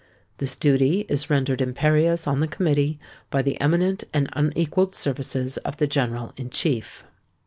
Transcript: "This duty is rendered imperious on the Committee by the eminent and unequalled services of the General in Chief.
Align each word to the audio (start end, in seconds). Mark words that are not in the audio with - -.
"This 0.39 0.55
duty 0.55 1.01
is 1.09 1.29
rendered 1.29 1.61
imperious 1.61 2.25
on 2.25 2.39
the 2.39 2.47
Committee 2.47 2.99
by 3.29 3.43
the 3.43 3.61
eminent 3.61 4.03
and 4.11 4.31
unequalled 4.33 4.95
services 4.95 5.57
of 5.57 5.77
the 5.77 5.85
General 5.85 6.33
in 6.37 6.49
Chief. 6.49 7.03